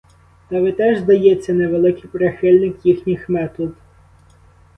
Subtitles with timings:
[0.49, 3.73] Та ви теж, здається, не великий прихильник їхніх метод?